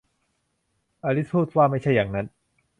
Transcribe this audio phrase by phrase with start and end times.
[1.03, 2.25] อลิซพูดว่า ไม่ใช่อย่างนั้น